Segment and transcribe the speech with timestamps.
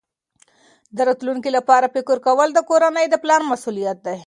[0.95, 4.17] د راتلونکي لپاره فکر کول د کورنۍ د پلار مسؤلیت دی.